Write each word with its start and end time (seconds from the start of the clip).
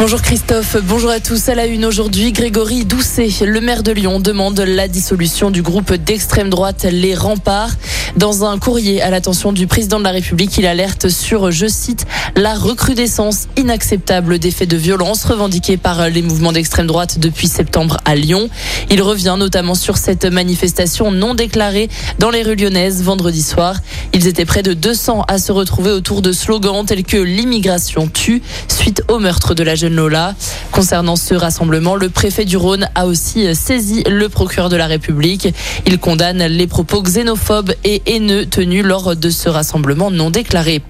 Bonjour 0.00 0.22
Christophe, 0.22 0.78
bonjour 0.82 1.10
à 1.10 1.20
tous. 1.20 1.50
À 1.50 1.54
la 1.54 1.66
une 1.66 1.84
aujourd'hui, 1.84 2.32
Grégory 2.32 2.86
Doucet, 2.86 3.28
le 3.44 3.60
maire 3.60 3.82
de 3.82 3.92
Lyon, 3.92 4.18
demande 4.18 4.58
la 4.58 4.88
dissolution 4.88 5.50
du 5.50 5.60
groupe 5.60 5.92
d'extrême 5.92 6.48
droite 6.48 6.86
Les 6.90 7.14
Remparts. 7.14 7.72
Dans 8.16 8.46
un 8.46 8.58
courrier 8.58 9.02
à 9.02 9.10
l'attention 9.10 9.52
du 9.52 9.66
président 9.66 9.98
de 9.98 10.04
la 10.04 10.10
République, 10.10 10.56
il 10.56 10.66
alerte 10.66 11.10
sur, 11.10 11.50
je 11.50 11.66
cite, 11.66 12.06
la 12.34 12.54
recrudescence 12.54 13.46
inacceptable 13.58 14.38
des 14.38 14.50
faits 14.50 14.70
de 14.70 14.78
violence 14.78 15.26
revendiqués 15.26 15.76
par 15.76 16.08
les 16.08 16.22
mouvements 16.22 16.52
d'extrême 16.52 16.86
droite 16.86 17.18
depuis 17.18 17.46
septembre 17.46 17.98
à 18.06 18.14
Lyon. 18.14 18.48
Il 18.88 19.02
revient 19.02 19.36
notamment 19.38 19.74
sur 19.74 19.98
cette 19.98 20.24
manifestation 20.24 21.12
non 21.12 21.34
déclarée 21.34 21.90
dans 22.18 22.30
les 22.30 22.42
rues 22.42 22.56
lyonnaises 22.56 23.02
vendredi 23.02 23.42
soir. 23.42 23.76
Ils 24.14 24.26
étaient 24.26 24.46
près 24.46 24.62
de 24.62 24.72
200 24.72 25.26
à 25.28 25.36
se 25.36 25.52
retrouver 25.52 25.90
autour 25.90 26.22
de 26.22 26.32
slogans 26.32 26.86
tels 26.86 27.04
que 27.04 27.18
l'immigration 27.18 28.08
tue 28.08 28.40
suite 28.66 29.02
au 29.08 29.18
meurtre 29.18 29.54
de 29.54 29.62
la 29.62 29.74
jeune 29.74 29.89
Lola. 29.94 30.34
Concernant 30.72 31.16
ce 31.16 31.34
rassemblement, 31.34 31.96
le 31.96 32.08
préfet 32.08 32.44
du 32.44 32.56
Rhône 32.56 32.88
a 32.94 33.06
aussi 33.06 33.54
saisi 33.54 34.02
le 34.08 34.28
procureur 34.28 34.68
de 34.68 34.76
la 34.76 34.86
République. 34.86 35.48
Il 35.86 35.98
condamne 35.98 36.44
les 36.44 36.66
propos 36.66 37.02
xénophobes 37.02 37.72
et 37.84 38.02
haineux 38.06 38.46
tenus 38.46 38.84
lors 38.84 39.16
de 39.16 39.30
ce 39.30 39.48
rassemblement 39.48 40.10
non 40.10 40.30
déclaré. 40.30 40.82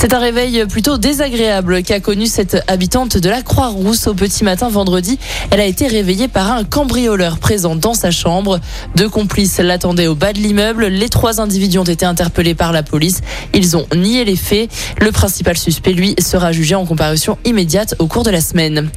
C'est 0.00 0.14
un 0.14 0.20
réveil 0.20 0.64
plutôt 0.66 0.96
désagréable 0.96 1.82
qu'a 1.82 1.98
connu 1.98 2.26
cette 2.26 2.56
habitante 2.68 3.18
de 3.18 3.28
la 3.28 3.42
Croix-Rousse 3.42 4.06
au 4.06 4.14
petit 4.14 4.44
matin 4.44 4.68
vendredi. 4.68 5.18
Elle 5.50 5.58
a 5.58 5.64
été 5.64 5.88
réveillée 5.88 6.28
par 6.28 6.52
un 6.52 6.62
cambrioleur 6.62 7.38
présent 7.40 7.74
dans 7.74 7.94
sa 7.94 8.12
chambre. 8.12 8.60
Deux 8.94 9.08
complices 9.08 9.58
l'attendaient 9.58 10.06
au 10.06 10.14
bas 10.14 10.32
de 10.32 10.38
l'immeuble. 10.38 10.86
Les 10.86 11.08
trois 11.08 11.40
individus 11.40 11.80
ont 11.80 11.82
été 11.84 12.06
interpellés 12.06 12.54
par 12.54 12.70
la 12.70 12.84
police. 12.84 13.22
Ils 13.54 13.76
ont 13.76 13.88
nié 13.92 14.24
les 14.24 14.36
faits. 14.36 14.70
Le 15.00 15.10
principal 15.10 15.58
suspect, 15.58 15.94
lui, 15.94 16.14
sera 16.20 16.52
jugé 16.52 16.76
en 16.76 16.86
comparution 16.86 17.36
immédiate 17.44 17.96
au 17.98 18.06
cours 18.06 18.22
de 18.22 18.30
la 18.30 18.40
semaine. 18.40 18.90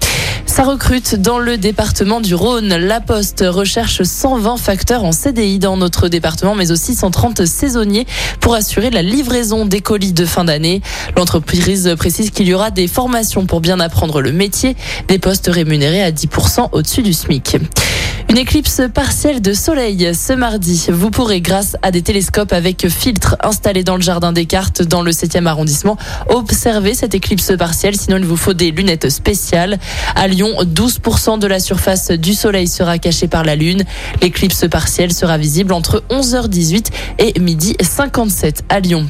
Ça 0.52 0.64
recrute 0.64 1.16
dans 1.16 1.40
le 1.40 1.58
département 1.58 2.20
du 2.20 2.36
Rhône. 2.36 2.76
La 2.76 3.00
Poste 3.00 3.42
recherche 3.48 4.04
120 4.04 4.58
facteurs 4.58 5.06
en 5.06 5.14
CDI 5.14 5.60
dans 5.60 5.78
notre 5.78 6.10
département, 6.10 6.56
mais 6.56 6.74
aussi 6.74 6.94
130 6.94 7.46
saisonniers 7.46 8.06
pour 8.42 8.54
assurer 8.54 8.90
la 8.90 9.02
livraison 9.02 9.66
des 9.66 9.80
colis 9.80 10.12
de 10.12 10.26
fin 10.26 10.44
d'année. 10.44 10.82
L'entreprise 11.16 11.96
précise 11.98 12.32
qu'il 12.32 12.50
y 12.50 12.54
aura 12.54 12.70
des 12.70 12.90
formations 12.90 13.46
pour 13.46 13.62
bien 13.62 13.80
apprendre 13.80 14.20
le 14.20 14.34
métier, 14.34 14.76
des 15.08 15.20
postes 15.20 15.48
rémunérés 15.48 16.04
à 16.04 16.12
10% 16.12 16.68
au-dessus 16.74 17.02
du 17.02 17.14
SMIC. 17.14 17.56
Une 18.32 18.38
éclipse 18.38 18.84
partielle 18.94 19.42
de 19.42 19.52
soleil 19.52 20.16
ce 20.16 20.32
mardi. 20.32 20.88
Vous 20.90 21.12
pourrez, 21.12 21.42
grâce 21.42 21.76
à 21.82 21.92
des 21.92 22.02
télescopes 22.02 22.54
avec 22.54 22.88
filtres 22.88 23.36
installés 23.42 23.84
dans 23.84 23.98
le 23.98 24.02
jardin 24.02 24.32
des 24.32 24.46
cartes 24.46 24.82
dans 24.84 25.02
le 25.02 25.12
7e 25.12 25.48
arrondissement, 25.48 25.98
observer 26.30 26.94
cette 26.94 27.14
éclipse 27.14 27.52
partielle. 27.58 27.98
Sinon, 27.98 28.16
il 28.16 28.26
vous 28.26 28.38
faut 28.38 28.54
des 28.54 28.72
lunettes 28.72 29.10
spéciales. 29.10 29.80
À 30.16 30.30
Lyon, 30.30 30.54
12% 30.62 31.40
de 31.40 31.48
la 31.48 31.60
surface 31.60 32.10
du 32.12 32.34
soleil 32.34 32.70
sera 32.70 33.00
cachée 33.00 33.28
par 33.28 33.44
la 33.44 33.58
lune. 33.58 33.84
L'éclipse 34.22 34.66
partielle 34.70 35.12
sera 35.12 35.38
visible 35.38 35.74
entre 35.74 36.02
11h18 36.10 36.86
et 37.20 37.38
midi 37.38 37.76
57 37.82 38.64
à 38.70 38.80
Lyon. 38.80 39.10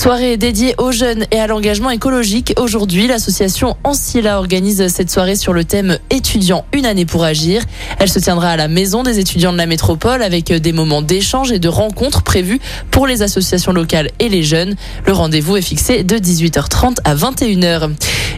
Soirée 0.00 0.38
dédiée 0.38 0.74
aux 0.78 0.92
jeunes 0.92 1.26
et 1.30 1.38
à 1.38 1.46
l'engagement 1.46 1.90
écologique. 1.90 2.54
Aujourd'hui, 2.58 3.06
l'association 3.06 3.76
Ancilla 3.84 4.38
organise 4.38 4.88
cette 4.88 5.10
soirée 5.10 5.36
sur 5.36 5.52
le 5.52 5.62
thème 5.62 5.98
étudiants 6.08 6.64
une 6.72 6.86
année 6.86 7.04
pour 7.04 7.22
agir. 7.22 7.62
Elle 7.98 8.08
se 8.08 8.18
tiendra 8.18 8.48
à 8.48 8.56
la 8.56 8.66
maison 8.66 9.02
des 9.02 9.18
étudiants 9.18 9.52
de 9.52 9.58
la 9.58 9.66
métropole 9.66 10.22
avec 10.22 10.50
des 10.50 10.72
moments 10.72 11.02
d'échange 11.02 11.52
et 11.52 11.58
de 11.58 11.68
rencontres 11.68 12.22
prévus 12.22 12.60
pour 12.90 13.06
les 13.06 13.20
associations 13.20 13.72
locales 13.72 14.10
et 14.20 14.30
les 14.30 14.42
jeunes. 14.42 14.74
Le 15.04 15.12
rendez-vous 15.12 15.58
est 15.58 15.62
fixé 15.62 16.02
de 16.02 16.16
18h30 16.16 16.96
à 17.04 17.14
21h. 17.14 17.90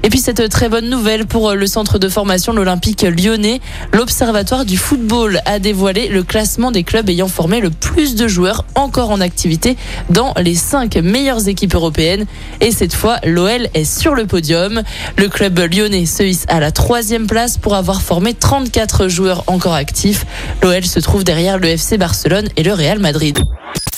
Et 0.04 0.08
puis 0.08 0.18
cette 0.18 0.48
très 0.48 0.68
bonne 0.68 0.90
nouvelle 0.90 1.26
pour 1.26 1.52
le 1.52 1.66
centre 1.66 1.98
de 1.98 2.08
formation 2.08 2.52
l'Olympique 2.52 3.02
lyonnais. 3.02 3.60
L'Observatoire 3.92 4.64
du 4.64 4.76
football 4.76 5.40
a 5.44 5.60
dévoilé 5.60 6.08
le 6.08 6.24
classement 6.24 6.72
des 6.72 6.82
clubs 6.82 7.08
ayant 7.08 7.28
formé 7.28 7.60
le 7.60 7.70
plus 7.70 8.16
de 8.16 8.26
joueurs 8.26 8.64
encore 8.74 9.10
en 9.10 9.20
activité 9.20 9.76
dans 10.10 10.34
les 10.40 10.56
cinq 10.56 10.96
meilleures 10.96 11.46
équipes 11.46 11.74
européennes. 11.74 12.26
Et 12.60 12.72
cette 12.72 12.94
fois, 12.94 13.18
l'OL 13.24 13.68
est 13.74 13.84
sur 13.84 14.14
le 14.14 14.26
podium. 14.26 14.82
Le 15.16 15.28
club 15.28 15.58
lyonnais 15.58 16.06
se 16.06 16.24
hisse 16.24 16.46
à 16.48 16.58
la 16.58 16.72
troisième 16.72 17.28
place 17.28 17.56
pour 17.56 17.76
avoir 17.76 18.02
formé 18.02 18.34
34 18.34 19.06
joueurs 19.06 19.44
encore 19.46 19.74
actifs. 19.74 20.26
L'OL 20.62 20.84
se 20.84 20.98
trouve 20.98 21.22
derrière 21.22 21.58
le 21.58 21.68
FC 21.68 21.96
Barcelone 21.96 22.48
et 22.56 22.64
le 22.64 22.72
Real 22.72 22.98
Madrid. 22.98 23.38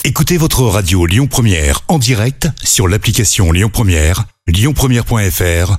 Écoutez 0.05 0.37
votre 0.37 0.65
radio 0.65 1.07
Lyon 1.07 1.29
Première 1.29 1.81
en 1.89 1.99
direct 1.99 2.49
sur 2.63 2.89
l'application 2.89 3.53
Lyon 3.53 3.71
Première, 3.73 4.25
lyonpremière.fr 4.47 5.79